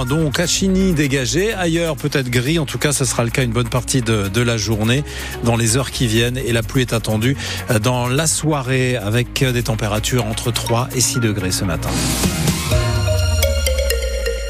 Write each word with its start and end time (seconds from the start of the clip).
point 0.00 0.06
donc 0.06 0.40
à 0.40 0.46
Chigny 0.46 0.92
dégagé. 0.92 1.52
Ailleurs 1.52 1.96
peut-être 1.96 2.30
gris. 2.30 2.58
En 2.58 2.66
tout 2.66 2.78
cas, 2.78 2.92
ce 2.92 3.04
sera 3.04 3.24
le 3.24 3.30
cas 3.30 3.42
une 3.42 3.52
bonne 3.52 3.68
partie 3.68 4.02
de, 4.02 4.28
de 4.28 4.40
la 4.40 4.56
journée 4.56 5.04
dans 5.44 5.56
les 5.56 5.76
heures 5.76 5.90
qui 5.90 6.06
viennent. 6.06 6.38
Et 6.38 6.52
la 6.52 6.62
pluie 6.62 6.82
est 6.82 6.92
attendue 6.92 7.36
dans 7.82 8.06
la 8.06 8.26
soirée 8.26 8.96
avec 8.96 9.44
des 9.44 9.62
températures 9.62 10.26
entre 10.26 10.52
3 10.52 10.88
et 10.94 11.00
6 11.00 11.20
degrés 11.20 11.50
ce 11.50 11.64
matin. 11.64 11.90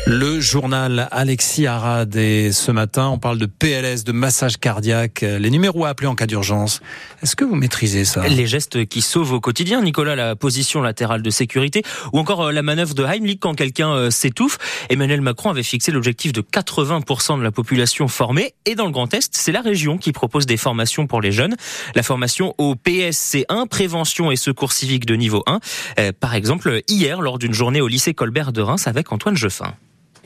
Le 0.06 0.40
journal 0.40 1.08
Alexis 1.12 1.66
Arad 1.66 2.16
et 2.16 2.52
ce 2.52 2.72
matin, 2.72 3.08
on 3.08 3.18
parle 3.18 3.38
de 3.38 3.46
PLS, 3.46 4.02
de 4.02 4.12
massage 4.12 4.56
cardiaque, 4.56 5.20
les 5.20 5.50
numéros 5.50 5.84
à 5.84 5.90
appeler 5.90 6.08
en 6.08 6.14
cas 6.14 6.26
d'urgence. 6.26 6.80
Est-ce 7.22 7.36
que 7.36 7.44
vous 7.44 7.54
maîtrisez 7.54 8.06
ça? 8.06 8.26
Les 8.26 8.46
gestes 8.46 8.86
qui 8.86 9.02
sauvent 9.02 9.32
au 9.32 9.40
quotidien, 9.40 9.82
Nicolas, 9.82 10.16
la 10.16 10.36
position 10.36 10.80
latérale 10.80 11.22
de 11.22 11.30
sécurité 11.30 11.82
ou 12.12 12.18
encore 12.18 12.46
euh, 12.46 12.52
la 12.52 12.62
manœuvre 12.62 12.94
de 12.94 13.04
Heimlich 13.04 13.38
quand 13.40 13.54
quelqu'un 13.54 13.90
euh, 13.90 14.10
s'étouffe. 14.10 14.58
Emmanuel 14.88 15.20
Macron 15.20 15.50
avait 15.50 15.62
fixé 15.62 15.92
l'objectif 15.92 16.32
de 16.32 16.40
80% 16.40 17.38
de 17.38 17.42
la 17.42 17.52
population 17.52 18.08
formée 18.08 18.54
et 18.64 18.74
dans 18.74 18.86
le 18.86 18.92
Grand 18.92 19.12
Est, 19.12 19.30
c'est 19.36 19.52
la 19.52 19.60
région 19.60 19.98
qui 19.98 20.12
propose 20.12 20.46
des 20.46 20.56
formations 20.56 21.06
pour 21.06 21.20
les 21.20 21.30
jeunes. 21.30 21.56
La 21.94 22.02
formation 22.02 22.54
au 22.56 22.74
PSC1, 22.74 23.68
prévention 23.68 24.30
et 24.30 24.36
secours 24.36 24.72
civique 24.72 25.04
de 25.04 25.14
niveau 25.14 25.42
1. 25.46 25.60
Euh, 25.98 26.12
par 26.18 26.34
exemple, 26.34 26.80
hier, 26.88 27.20
lors 27.20 27.38
d'une 27.38 27.54
journée 27.54 27.82
au 27.82 27.86
lycée 27.86 28.14
Colbert 28.14 28.52
de 28.52 28.62
Reims 28.62 28.86
avec 28.86 29.12
Antoine 29.12 29.36
Jeffin. 29.36 29.74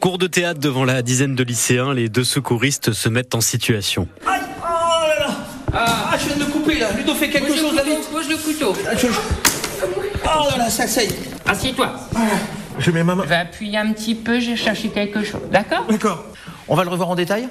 Cours 0.04 0.18
de 0.18 0.26
théâtre 0.26 0.60
devant 0.60 0.84
la 0.84 1.00
dizaine 1.00 1.34
de 1.34 1.42
lycéens, 1.42 1.94
les 1.94 2.10
deux 2.10 2.24
secouristes 2.24 2.92
se 2.92 3.08
mettent 3.08 3.34
en 3.34 3.40
situation. 3.40 4.06
Aïe 4.26 4.38
Oh 4.60 5.08
là 5.08 5.18
là 5.18 5.34
ah. 5.72 6.10
ah, 6.12 6.18
je 6.18 6.26
viens 6.26 6.36
de 6.36 6.40
me 6.44 6.50
couper 6.50 6.78
là 6.78 6.92
Ludo 6.92 7.14
fait 7.14 7.30
quelque 7.30 7.56
chose 7.56 7.74
là 7.74 7.82
vite 7.82 8.06
Pose 8.12 8.28
le 8.28 8.36
couteau. 8.36 8.74
Ah, 8.86 8.94
je... 8.94 9.06
Oh 9.06 10.50
là 10.50 10.58
là, 10.58 10.68
ça 10.68 10.86
saye 10.86 11.08
Assieds-toi. 11.46 11.90
Ah, 12.14 12.20
je 12.78 12.90
mets 12.90 13.02
ma 13.02 13.14
main. 13.14 13.22
Je 13.24 13.30
vais 13.30 13.34
appuyer 13.34 13.78
un 13.78 13.94
petit 13.94 14.14
peu, 14.14 14.40
j'ai 14.40 14.56
cherché 14.56 14.90
quelque 14.90 15.24
chose. 15.24 15.40
D'accord? 15.50 15.86
D'accord. 15.88 16.22
On 16.68 16.76
va 16.76 16.84
le 16.84 16.90
revoir 16.90 17.08
en 17.08 17.14
détail? 17.14 17.48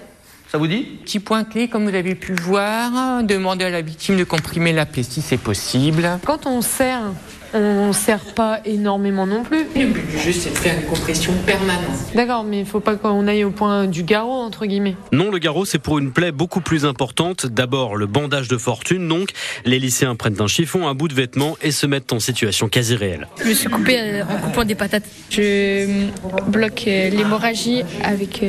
Ça 0.51 0.59
vous 0.59 0.67
dit? 0.67 0.83
Petit 1.03 1.19
point 1.19 1.45
clé, 1.45 1.67
comme 1.67 1.89
vous 1.89 1.95
avez 1.95 2.13
pu 2.13 2.35
voir, 2.35 3.23
demander 3.23 3.65
à 3.65 3.71
la 3.71 3.81
victime 3.81 4.15
de 4.15 4.25
comprimer 4.25 4.73
la 4.73 4.85
plaie 4.85 5.01
si 5.01 5.23
c'est 5.23 5.37
possible. 5.37 6.07
Quand 6.23 6.45
on 6.45 6.61
serre 6.61 7.13
on 7.53 7.87
ne 7.87 7.93
sert 7.93 8.23
pas 8.33 8.59
énormément 8.65 9.27
non 9.27 9.43
plus. 9.43 9.65
Le 9.75 9.87
but 9.87 10.07
du 10.07 10.17
jeu, 10.17 10.31
c'est 10.31 10.51
de 10.51 10.57
faire 10.57 10.75
une 10.75 10.85
compression 10.85 11.33
permanente. 11.45 12.13
D'accord, 12.15 12.43
mais 12.43 12.57
il 12.57 12.63
ne 12.63 12.67
faut 12.67 12.79
pas 12.79 12.95
qu'on 12.95 13.27
aille 13.27 13.43
au 13.43 13.51
point 13.51 13.85
du 13.85 14.03
garrot, 14.03 14.41
entre 14.41 14.65
guillemets. 14.65 14.95
Non, 15.11 15.29
le 15.29 15.37
garrot, 15.37 15.65
c'est 15.65 15.79
pour 15.79 15.99
une 15.99 16.11
plaie 16.11 16.31
beaucoup 16.31 16.61
plus 16.61 16.85
importante. 16.85 17.45
D'abord, 17.45 17.95
le 17.95 18.07
bandage 18.07 18.47
de 18.47 18.57
fortune, 18.57 19.07
donc. 19.07 19.29
Les 19.65 19.79
lycéens 19.79 20.15
prennent 20.15 20.41
un 20.41 20.47
chiffon, 20.47 20.87
un 20.87 20.93
bout 20.93 21.07
de 21.07 21.13
vêtement 21.13 21.57
et 21.61 21.71
se 21.71 21.85
mettent 21.85 22.13
en 22.13 22.19
situation 22.19 22.69
quasi 22.69 22.95
réelle. 22.95 23.27
Je 23.41 23.49
me 23.49 23.53
suis 23.53 23.69
coupé 23.69 23.97
euh, 23.99 24.23
en 24.23 24.37
coupant 24.41 24.65
des 24.65 24.75
patates. 24.75 25.03
Je 25.29 25.41
euh, 25.41 26.07
bloque 26.47 26.85
euh, 26.87 27.09
l'hémorragie 27.09 27.83
avec 28.03 28.43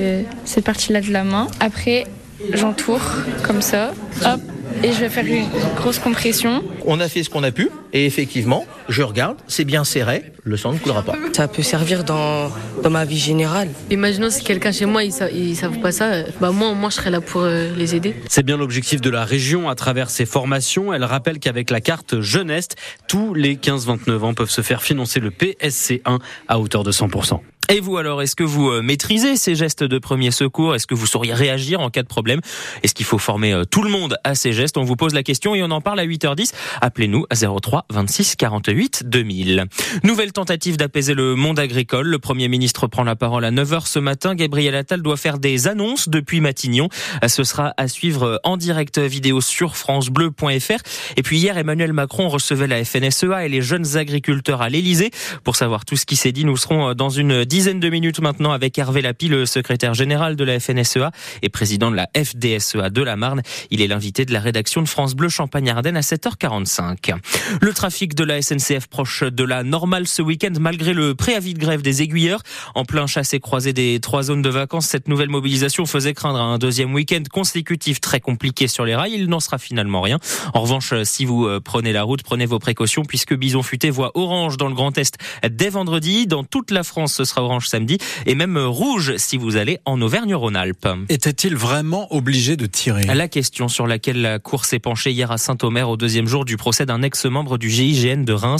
cette 0.45 0.65
partie-là 0.65 1.01
de 1.01 1.13
la 1.13 1.25
main. 1.25 1.49
Après, 1.61 2.05
j'entoure 2.53 3.03
comme 3.43 3.63
ça. 3.63 3.93
Hop, 4.25 4.41
et 4.83 4.93
je 4.93 5.01
vais 5.01 5.09
faire 5.09 5.27
une 5.27 5.47
grosse 5.77 5.99
compression. 5.99 6.63
On 6.87 7.01
a 7.01 7.09
fait 7.09 7.23
ce 7.23 7.31
qu'on 7.31 7.43
a 7.43 7.53
pu 7.53 7.71
et 7.93 8.07
effectivement, 8.07 8.65
je 8.89 9.03
regarde, 9.03 9.37
c'est 9.47 9.65
bien 9.65 9.85
serré, 9.85 10.33
le 10.43 10.57
sang 10.57 10.73
ne 10.73 10.79
coulera 10.79 11.03
pas. 11.03 11.15
Ça 11.33 11.49
peut 11.49 11.63
servir 11.63 12.05
dans, 12.05 12.51
dans 12.83 12.91
ma 12.91 13.05
vie 13.05 13.19
générale. 13.19 13.69
Imaginons 13.91 14.31
si 14.31 14.45
quelqu'un 14.45 14.73
chez 14.73 14.87
moi, 14.87 15.05
ils 15.05 15.13
ne 15.51 15.55
savent 15.55 15.81
pas 15.81 15.93
ça, 15.93 16.25
bah 16.41 16.51
moi, 16.51 16.75
moi 16.75 16.91
je 16.91 16.97
serais 16.97 17.11
là 17.11 17.21
pour 17.21 17.43
euh, 17.43 17.71
les 17.77 17.95
aider. 17.95 18.15
C'est 18.29 18.45
bien 18.45 18.57
l'objectif 18.57 19.01
de 19.01 19.11
la 19.11 19.25
région 19.25 19.69
à 19.69 19.75
travers 19.75 20.11
ses 20.11 20.27
formations. 20.27 20.93
Elle 20.93 21.05
rappelle 21.05 21.39
qu'avec 21.39 21.71
la 21.71 21.81
carte 21.81 22.21
jeunesse, 22.21 22.69
tous 23.09 23.35
les 23.35 23.57
15-29 23.57 24.19
ans 24.21 24.35
peuvent 24.35 24.51
se 24.51 24.63
faire 24.63 24.83
financer 24.83 25.21
le 25.21 25.31
PSC1 25.31 26.19
à 26.49 26.59
hauteur 26.59 26.85
de 26.85 26.93
100%. 26.93 27.41
Et 27.71 27.81
vous 27.81 27.97
alors, 27.97 28.21
est-ce 28.21 28.37
que 28.37 28.45
vous 28.45 28.69
euh, 28.69 28.83
maîtrisez 28.83 29.37
ces 29.37 29.55
gestes 29.55 29.85
de 29.85 29.99
premier 29.99 30.31
secours? 30.31 30.75
Est-ce 30.75 30.87
que 30.87 30.95
vous 30.95 31.07
sauriez 31.07 31.33
réagir 31.33 31.81
en 31.81 31.89
cas 31.89 32.03
de 32.03 32.09
problème? 32.09 32.41
Est-ce 32.83 32.95
qu'il 32.95 33.07
faut 33.07 33.17
former 33.17 33.55
euh, 33.55 33.65
tout 33.65 33.83
le 33.83 33.89
monde 33.89 34.19
à 34.23 34.35
ces 34.35 34.53
gestes? 34.53 34.77
On 34.77 34.85
vous 34.85 34.97
pose 34.97 35.15
la 35.15 35.23
question 35.23 35.55
et 35.55 35.63
on 35.63 35.71
en 35.71 35.81
parle 35.81 35.99
à 35.99 36.07
8h10. 36.07 36.53
Appelez-nous 36.83 37.25
à 37.31 37.37
03 37.37 37.87
26 37.91 38.37
48 38.37 38.74
2000. 39.05 39.67
Nouvelle 40.03 40.33
tentative 40.33 40.77
d'apaiser 40.77 41.15
le 41.15 41.35
monde 41.35 41.59
agricole. 41.59 42.09
Le 42.09 42.19
Premier 42.19 42.49
ministre 42.49 42.87
prend 42.87 43.05
la 43.05 43.17
parole 43.17 43.45
à 43.45 43.51
9h 43.51 43.87
ce 43.87 43.99
matin. 43.99 44.35
Gabriel 44.35 44.75
Attal 44.75 45.01
doit 45.01 45.17
faire 45.17 45.39
des 45.39 45.69
annonces 45.69 46.09
depuis 46.09 46.41
Matignon. 46.41 46.89
Ce 47.27 47.45
sera 47.45 47.73
à 47.77 47.89
suivre 47.89 48.41
en 48.43 48.57
direct 48.57 48.99
vidéo 48.99 49.41
sur 49.41 49.77
francebleu.fr. 49.77 50.83
Et 51.17 51.23
puis 51.23 51.39
hier, 51.39 51.57
Emmanuel 51.57 51.93
Macron 51.93 52.29
recevait 52.29 52.67
la 52.67 52.85
FNSEA 52.85 53.47
et 53.47 53.49
les 53.49 53.63
jeunes 53.63 53.97
agriculteurs 53.97 54.63
à 54.63 54.69
l'Elysée. 54.69 55.11
Pour 55.45 55.57
savoir 55.57 55.85
tout 55.85 55.97
ce 55.97 56.07
qui 56.07 56.17
s'est 56.17 56.33
dit, 56.33 56.45
nous 56.45 56.57
serons 56.57 56.95
dans 56.95 57.11
une 57.11 57.45
dizaine 57.45 57.81
de 57.81 57.89
minutes 57.89 58.21
maintenant 58.21 58.53
avec 58.53 58.77
Hervé 58.79 59.03
Lapi, 59.03 59.29
le 59.29 59.47
secrétaire 59.47 59.95
général 59.95 60.37
de 60.37 60.45
la 60.45 60.59
FNSEA 60.59 61.13
et 61.43 61.49
président 61.49 61.91
de 61.91 61.97
la 61.97 62.09
FDSEA 62.17 62.91
de 62.91 63.03
la 63.03 63.17
Marne. 63.17 63.43
Il 63.71 63.83
est 63.83 63.87
l'invité 63.87 64.25
de 64.25 64.33
la 64.33 64.41
rédaction 64.41 64.83
de 64.83 64.89
France 64.89 65.15
Bleu 65.15 65.29
Champagne-Ardenne 65.29 65.97
à 65.97 66.01
7h45. 66.01 67.15
Le 67.61 67.73
trafic 67.73 68.15
de 68.15 68.25
la 68.25 68.43
SNCF 68.43 68.64
proche 68.89 69.23
de 69.23 69.45
la 69.45 69.63
normale 69.63 70.07
ce 70.07 70.23
week-end 70.23 70.53
malgré 70.59 70.93
le 70.93 71.15
préavis 71.15 71.55
de 71.55 71.59
grève 71.59 71.83
des 71.83 72.03
aiguilleurs. 72.03 72.41
En 72.75 72.85
plein 72.85 73.07
chassé 73.07 73.41
croisé 73.41 73.73
des 73.73 74.01
trois 74.01 74.25
zones 74.25 74.43
de 74.43 74.49
vacances, 74.49 74.87
cette 74.87 75.09
nouvelle 75.09 75.29
mobilisation 75.29 75.87
faisait 75.87 76.15
craindre 76.15 76.41
un 76.41 76.59
deuxième 76.59 76.95
week-end 76.95 77.23
consécutif 77.31 78.01
très 78.01 78.21
compliqué 78.21 78.69
sur 78.69 78.85
les 78.85 78.95
rails. 78.95 79.15
Il 79.15 79.29
n'en 79.29 79.41
sera 79.41 79.59
finalement 79.59 80.01
rien. 80.01 80.19
En 80.55 80.61
revanche, 80.63 80.95
si 81.05 81.25
vous 81.25 81.47
euh, 81.47 81.61
prenez 81.61 81.93
la 81.93 82.03
route, 82.03 82.23
prenez 82.23 82.47
vos 82.47 82.59
précautions 82.59 83.05
puisque 83.05 83.35
Bison 83.35 83.63
Futé 83.63 83.91
voit 83.91 84.13
orange 84.15 84.57
dans 84.57 84.69
le 84.69 84.75
Grand 84.75 84.97
Est 84.99 85.17
dès 85.51 85.69
vendredi. 85.69 86.27
Dans 86.27 86.45
toute 86.45 86.71
la 86.71 86.83
France, 86.83 87.15
ce 87.15 87.25
sera 87.25 87.43
orange 87.43 87.69
samedi 87.69 87.99
et 88.27 88.35
même 88.35 88.57
rouge 88.57 89.17
si 89.17 89.37
vous 89.37 89.57
allez 89.57 89.79
en 89.85 90.01
Auvergne-Rhône-Alpes. 90.01 90.89
Était-il 91.09 91.57
vraiment 91.57 92.13
obligé 92.15 92.57
de 92.57 92.67
tirer? 92.67 93.03
La 93.05 93.29
question 93.29 93.69
sur 93.69 93.87
laquelle 93.87 94.21
la 94.21 94.39
Cour 94.39 94.65
s'est 94.65 94.79
penchée 94.79 95.13
hier 95.13 95.31
à 95.31 95.39
Saint-Omer 95.39 95.89
au 95.89 95.97
deuxième 95.97 96.27
jour 96.27 96.45
du 96.45 96.57
procès 96.57 96.87
d'un 96.87 97.03
ex-membre 97.03 97.59
du 97.59 97.71
GIGN 97.71 98.25
de 98.25 98.33
Reims. 98.33 98.54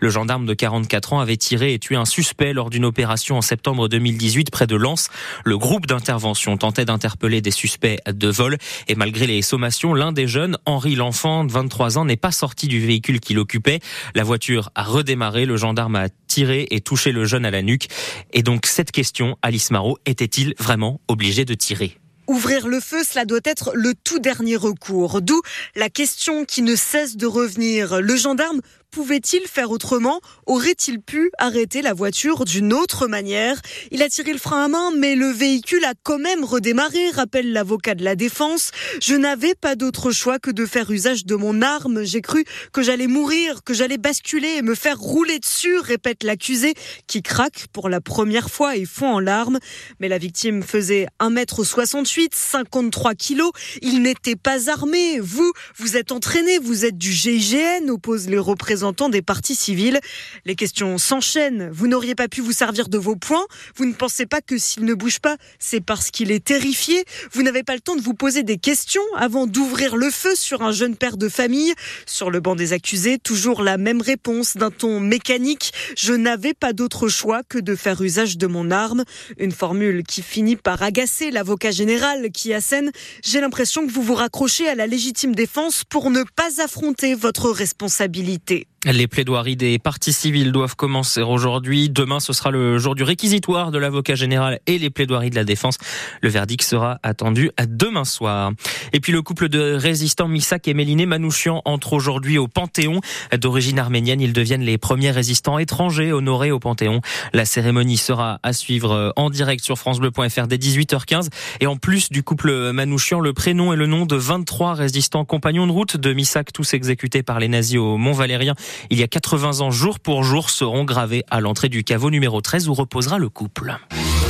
Le 0.00 0.10
gendarme 0.10 0.46
de 0.46 0.54
44 0.54 1.12
ans 1.12 1.20
avait 1.20 1.36
tiré 1.36 1.74
et 1.74 1.78
tué 1.78 1.96
un 1.96 2.04
suspect 2.04 2.52
lors 2.52 2.70
d'une 2.70 2.84
opération 2.84 3.36
en 3.36 3.42
septembre 3.42 3.88
2018 3.88 4.50
près 4.50 4.66
de 4.66 4.76
Lens. 4.76 5.08
Le 5.44 5.58
groupe 5.58 5.86
d'intervention 5.86 6.56
tentait 6.56 6.84
d'interpeller 6.84 7.40
des 7.40 7.50
suspects 7.50 8.00
de 8.06 8.28
vol 8.28 8.58
et 8.86 8.94
malgré 8.94 9.26
les 9.26 9.42
sommations, 9.42 9.94
l'un 9.94 10.12
des 10.12 10.26
jeunes, 10.26 10.58
Henri 10.66 10.94
L'Enfant, 10.94 11.44
de 11.44 11.52
23 11.52 11.98
ans, 11.98 12.04
n'est 12.04 12.16
pas 12.16 12.32
sorti 12.32 12.68
du 12.68 12.84
véhicule 12.84 13.20
qu'il 13.20 13.38
occupait. 13.38 13.80
La 14.14 14.24
voiture 14.24 14.70
a 14.74 14.82
redémarré, 14.82 15.46
le 15.46 15.56
gendarme 15.56 15.96
a 15.96 16.08
tiré 16.26 16.66
et 16.70 16.80
touché 16.80 17.12
le 17.12 17.24
jeune 17.24 17.44
à 17.44 17.50
la 17.50 17.62
nuque. 17.62 17.88
Et 18.32 18.42
donc 18.42 18.66
cette 18.66 18.92
question, 18.92 19.36
Alice 19.42 19.70
Marot, 19.70 19.98
était-il 20.06 20.54
vraiment 20.58 21.00
obligé 21.08 21.44
de 21.44 21.54
tirer? 21.54 21.98
Ouvrir 22.28 22.68
le 22.68 22.78
feu, 22.78 23.04
cela 23.04 23.24
doit 23.24 23.40
être 23.44 23.72
le 23.74 23.94
tout 23.94 24.18
dernier 24.18 24.56
recours. 24.56 25.22
D'où 25.22 25.40
la 25.74 25.88
question 25.88 26.44
qui 26.44 26.60
ne 26.60 26.76
cesse 26.76 27.16
de 27.16 27.26
revenir. 27.26 28.02
Le 28.02 28.16
gendarme 28.16 28.60
Pouvait-il 28.90 29.46
faire 29.46 29.70
autrement? 29.70 30.20
Aurait-il 30.46 31.02
pu 31.02 31.30
arrêter 31.36 31.82
la 31.82 31.92
voiture 31.92 32.46
d'une 32.46 32.72
autre 32.72 33.06
manière? 33.06 33.60
Il 33.90 34.02
a 34.02 34.08
tiré 34.08 34.32
le 34.32 34.38
frein 34.38 34.64
à 34.64 34.68
main, 34.68 34.92
mais 34.96 35.14
le 35.14 35.28
véhicule 35.28 35.84
a 35.84 35.92
quand 36.02 36.18
même 36.18 36.42
redémarré, 36.42 37.10
rappelle 37.10 37.52
l'avocat 37.52 37.94
de 37.94 38.02
la 38.02 38.16
défense. 38.16 38.70
Je 39.02 39.14
n'avais 39.14 39.54
pas 39.54 39.76
d'autre 39.76 40.10
choix 40.10 40.38
que 40.38 40.50
de 40.50 40.64
faire 40.64 40.90
usage 40.90 41.26
de 41.26 41.34
mon 41.34 41.60
arme. 41.60 42.02
J'ai 42.02 42.22
cru 42.22 42.46
que 42.72 42.82
j'allais 42.82 43.08
mourir, 43.08 43.62
que 43.62 43.74
j'allais 43.74 43.98
basculer 43.98 44.54
et 44.56 44.62
me 44.62 44.74
faire 44.74 44.98
rouler 44.98 45.38
dessus, 45.38 45.78
répète 45.78 46.24
l'accusé, 46.24 46.72
qui 47.06 47.20
craque 47.20 47.66
pour 47.74 47.90
la 47.90 48.00
première 48.00 48.48
fois 48.48 48.74
et 48.76 48.86
fond 48.86 49.16
en 49.16 49.20
larmes. 49.20 49.58
Mais 50.00 50.08
la 50.08 50.16
victime 50.16 50.62
faisait 50.62 51.08
1m68, 51.20 52.28
53 52.32 53.14
kilos. 53.14 53.52
Il 53.82 54.00
n'était 54.00 54.36
pas 54.36 54.70
armé. 54.70 55.20
Vous, 55.20 55.52
vous 55.76 55.98
êtes 55.98 56.10
entraîné, 56.10 56.58
vous 56.58 56.86
êtes 56.86 56.96
du 56.96 57.12
GIGN, 57.12 57.90
oppose 57.90 58.28
les 58.28 58.38
représentants 58.38 58.77
des 59.10 59.22
partis 59.22 59.54
civils. 59.54 60.00
Les 60.44 60.54
questions 60.54 60.98
s'enchaînent. 60.98 61.68
Vous 61.72 61.86
n'auriez 61.86 62.14
pas 62.14 62.28
pu 62.28 62.40
vous 62.40 62.52
servir 62.52 62.88
de 62.88 62.98
vos 62.98 63.16
points. 63.16 63.44
Vous 63.76 63.84
ne 63.84 63.92
pensez 63.92 64.26
pas 64.26 64.40
que 64.40 64.56
s'il 64.58 64.84
ne 64.84 64.94
bouge 64.94 65.18
pas, 65.18 65.36
c'est 65.58 65.80
parce 65.80 66.10
qu'il 66.10 66.30
est 66.30 66.44
terrifié. 66.44 67.04
Vous 67.32 67.42
n'avez 67.42 67.62
pas 67.62 67.74
le 67.74 67.80
temps 67.80 67.96
de 67.96 68.00
vous 68.00 68.14
poser 68.14 68.42
des 68.42 68.56
questions 68.56 69.02
avant 69.16 69.46
d'ouvrir 69.46 69.96
le 69.96 70.10
feu 70.10 70.34
sur 70.34 70.62
un 70.62 70.72
jeune 70.72 70.96
père 70.96 71.16
de 71.16 71.28
famille. 71.28 71.74
Sur 72.06 72.30
le 72.30 72.40
banc 72.40 72.54
des 72.54 72.72
accusés, 72.72 73.18
toujours 73.18 73.62
la 73.62 73.78
même 73.78 74.00
réponse 74.00 74.56
d'un 74.56 74.70
ton 74.70 75.00
mécanique. 75.00 75.72
Je 75.96 76.12
n'avais 76.12 76.54
pas 76.54 76.72
d'autre 76.72 77.08
choix 77.08 77.42
que 77.48 77.58
de 77.58 77.74
faire 77.74 78.00
usage 78.00 78.38
de 78.38 78.46
mon 78.46 78.70
arme. 78.70 79.04
Une 79.38 79.52
formule 79.52 80.04
qui 80.04 80.22
finit 80.22 80.56
par 80.56 80.82
agacer 80.82 81.30
l'avocat 81.30 81.70
général 81.70 82.30
qui 82.30 82.52
assène. 82.52 82.90
J'ai 83.24 83.40
l'impression 83.40 83.86
que 83.86 83.92
vous 83.92 84.02
vous 84.02 84.14
raccrochez 84.14 84.68
à 84.68 84.74
la 84.74 84.86
légitime 84.86 85.34
défense 85.34 85.82
pour 85.84 86.10
ne 86.10 86.22
pas 86.36 86.62
affronter 86.62 87.14
votre 87.14 87.50
responsabilité. 87.50 88.67
Les 88.84 89.08
plaidoiries 89.08 89.56
des 89.56 89.80
parties 89.80 90.12
civiles 90.12 90.52
doivent 90.52 90.76
commencer 90.76 91.20
aujourd'hui. 91.20 91.90
Demain, 91.90 92.20
ce 92.20 92.32
sera 92.32 92.52
le 92.52 92.78
jour 92.78 92.94
du 92.94 93.02
réquisitoire 93.02 93.72
de 93.72 93.78
l'avocat 93.78 94.14
général 94.14 94.60
et 94.68 94.78
les 94.78 94.88
plaidoiries 94.88 95.30
de 95.30 95.34
la 95.34 95.42
défense. 95.42 95.78
Le 96.22 96.28
verdict 96.28 96.62
sera 96.62 97.00
attendu 97.02 97.50
demain 97.66 98.04
soir. 98.04 98.52
Et 98.92 99.00
puis 99.00 99.10
le 99.10 99.20
couple 99.20 99.48
de 99.48 99.74
résistants 99.74 100.28
Misak 100.28 100.68
et 100.68 100.74
Méliné 100.74 101.06
Manouchian 101.06 101.60
entre 101.64 101.92
aujourd'hui 101.92 102.38
au 102.38 102.46
Panthéon. 102.46 103.00
D'origine 103.36 103.80
arménienne, 103.80 104.20
ils 104.20 104.32
deviennent 104.32 104.62
les 104.62 104.78
premiers 104.78 105.10
résistants 105.10 105.58
étrangers 105.58 106.12
honorés 106.12 106.52
au 106.52 106.60
Panthéon. 106.60 107.00
La 107.32 107.46
cérémonie 107.46 107.96
sera 107.96 108.38
à 108.44 108.52
suivre 108.52 109.12
en 109.16 109.28
direct 109.28 109.64
sur 109.64 109.76
francebleu.fr 109.76 110.46
dès 110.46 110.56
18h15. 110.56 111.30
Et 111.58 111.66
en 111.66 111.76
plus 111.76 112.10
du 112.10 112.22
couple 112.22 112.70
Manouchian, 112.70 113.18
le 113.18 113.32
prénom 113.32 113.72
et 113.72 113.76
le 113.76 113.86
nom 113.86 114.06
de 114.06 114.14
23 114.14 114.74
résistants 114.74 115.24
compagnons 115.24 115.66
de 115.66 115.72
route 115.72 115.96
de 115.96 116.12
Misak, 116.12 116.52
tous 116.52 116.74
exécutés 116.74 117.24
par 117.24 117.40
les 117.40 117.48
nazis 117.48 117.78
au 117.78 117.96
Mont-Valérien 117.96 118.54
il 118.90 118.98
y 118.98 119.02
a 119.02 119.08
80 119.08 119.60
ans 119.60 119.70
jour 119.70 120.00
pour 120.00 120.24
jour 120.24 120.50
seront 120.50 120.84
gravés 120.84 121.24
à 121.30 121.40
l'entrée 121.40 121.68
du 121.68 121.84
caveau 121.84 122.10
numéro 122.10 122.40
13 122.40 122.68
où 122.68 122.74
reposera 122.74 123.18
le 123.18 123.28
couple. 123.28 123.76